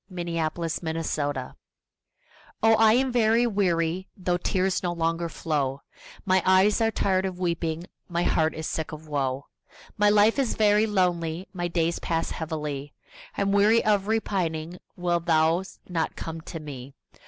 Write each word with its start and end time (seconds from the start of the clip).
Anne 0.09 0.15
Bronte 0.15 0.39
Appeal 0.39 1.55
OH, 2.63 2.73
I 2.75 2.93
am 2.93 3.11
very 3.11 3.45
weary, 3.45 4.07
Though 4.17 4.37
tears 4.37 4.81
no 4.81 4.93
longer 4.93 5.29
flow; 5.29 5.83
My 6.25 6.41
eyes 6.43 6.81
are 6.81 6.89
tired 6.89 7.23
of 7.23 7.37
weeping, 7.37 7.83
My 8.09 8.23
heart 8.23 8.55
is 8.55 8.65
sick 8.65 8.91
of 8.91 9.07
woe; 9.07 9.45
My 9.99 10.09
life 10.09 10.39
is 10.39 10.55
very 10.55 10.87
lonely 10.87 11.47
My 11.53 11.67
days 11.67 11.99
pass 11.99 12.31
heavily, 12.31 12.95
I'm 13.37 13.51
weary 13.51 13.85
of 13.85 14.07
repining; 14.07 14.79
Wilt 14.95 15.25
thou 15.27 15.61
not 15.87 16.15
come 16.15 16.41
to 16.49 16.59
me? 16.59 16.95